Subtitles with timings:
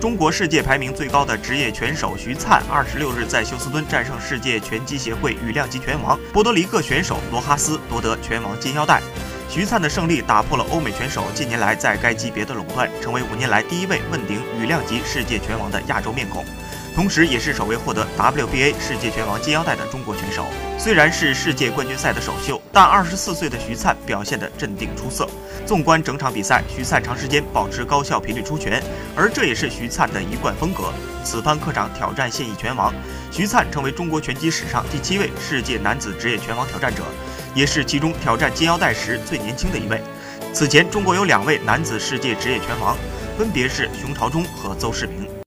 [0.00, 9.02] 中国世界排名最高的职业拳手徐灿，二十六日在休斯敦战胜世界拳击协会羽量级拳王波多黎各选手罗哈斯，夺得拳王金腰带。
[9.48, 16.44] 徐灿的胜利打破了欧美拳手近年来在该级别的垄断，成为五年来第一位问鼎羽量级世界拳王的亚洲面孔。
[16.94, 20.44] 同时，也是首位获得 WBA 世界拳王金腰带的中国拳手。
[20.76, 25.28] 虽然是世界冠军赛的首秀，但二十四岁的徐灿表现得镇定出色。
[25.64, 28.82] 纵观整场比赛，徐灿长时间保持高效频率出拳，
[29.14, 30.92] 而这也是徐灿的一贯风格。
[31.22, 32.92] 此番客场挑战现役拳王，
[33.30, 37.02] 徐灿成为中国拳击史上第七位世界男子职业拳王挑战者，
[37.54, 40.02] 也是其中挑战金腰带时最年轻的一位。
[40.52, 42.96] 此前，中国有两位男子世界职业拳王，
[43.36, 45.37] 分别是熊朝忠和邹市明。